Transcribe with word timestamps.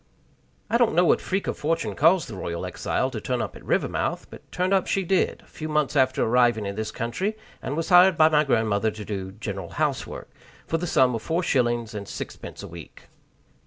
I 0.67 0.79
don't 0.79 0.95
know 0.95 1.05
what 1.05 1.21
freak 1.21 1.45
of 1.45 1.59
fortune 1.59 1.93
caused 1.95 2.27
the 2.27 2.33
royal 2.33 2.65
exile 2.65 3.11
to 3.11 3.21
turn 3.21 3.39
up 3.39 3.55
at 3.55 3.63
Rivermouth; 3.63 4.25
but 4.31 4.51
turn 4.51 4.73
up 4.73 4.87
she 4.87 5.03
did, 5.03 5.43
a 5.43 5.45
few 5.45 5.69
months 5.69 5.95
after 5.95 6.23
arriving 6.23 6.65
in 6.65 6.73
this 6.73 6.89
country, 6.89 7.37
and 7.61 7.77
was 7.77 7.89
hired 7.89 8.17
by 8.17 8.27
my 8.27 8.43
grandmother 8.43 8.89
to 8.89 9.05
do 9.05 9.31
"general 9.33 9.69
housework" 9.73 10.31
for 10.65 10.79
the 10.79 10.87
sum 10.87 11.13
of 11.13 11.21
four 11.21 11.43
shillings 11.43 11.93
and 11.93 12.07
six 12.07 12.35
pence 12.35 12.63
a 12.63 12.67
week. 12.67 13.09